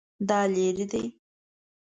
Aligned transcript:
دا 0.27 0.39
لیرې 0.53 0.85
دی؟ 0.91 1.05